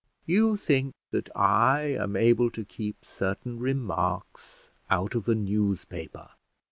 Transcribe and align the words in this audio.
You 0.25 0.57
think 0.57 0.95
that 1.11 1.29
I 1.37 1.81
am 1.81 2.15
able 2.15 2.49
to 2.49 2.65
keep 2.65 3.05
certain 3.05 3.59
remarks 3.59 4.71
out 4.89 5.13
of 5.13 5.29
a 5.29 5.35
newspaper. 5.35 6.29